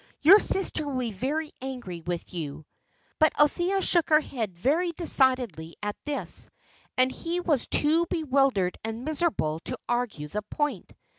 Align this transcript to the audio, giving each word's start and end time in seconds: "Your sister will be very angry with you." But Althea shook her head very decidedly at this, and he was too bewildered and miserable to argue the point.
"Your 0.23 0.39
sister 0.39 0.87
will 0.87 0.97
be 0.97 1.11
very 1.11 1.51
angry 1.61 2.01
with 2.01 2.33
you." 2.33 2.65
But 3.19 3.39
Althea 3.39 3.83
shook 3.83 4.09
her 4.09 4.19
head 4.19 4.57
very 4.57 4.93
decidedly 4.93 5.75
at 5.83 5.95
this, 6.05 6.49
and 6.97 7.11
he 7.11 7.39
was 7.39 7.67
too 7.67 8.07
bewildered 8.07 8.79
and 8.83 9.05
miserable 9.05 9.59
to 9.65 9.77
argue 9.87 10.27
the 10.27 10.41
point. 10.41 10.91